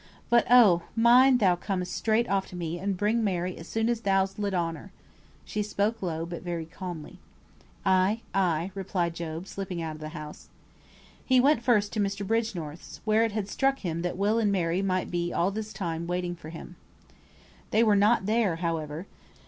[0.31, 0.81] But, oh!
[0.95, 4.51] mind thou com'st straight off to me, and bring Mary as soon as thou'st lit
[4.55, 4.91] on her."
[5.45, 7.19] She spoke low, but very calmly.
[7.85, 10.49] "Ay, ay!" replied Job, slipping out of the house.
[11.23, 12.25] He went first to Mr.
[12.25, 16.07] Bridgenorth's, where it had struck him that Will and Mary might be all this time
[16.07, 16.77] waiting for him.
[17.69, 19.05] They were not there, however.